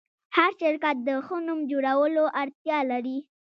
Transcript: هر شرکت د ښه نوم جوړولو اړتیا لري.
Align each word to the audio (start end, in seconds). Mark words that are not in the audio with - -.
هر 0.35 0.51
شرکت 0.61 0.95
د 1.07 1.09
ښه 1.25 1.37
نوم 1.47 1.59
جوړولو 1.71 2.23
اړتیا 2.41 2.77
لري. 2.91 3.17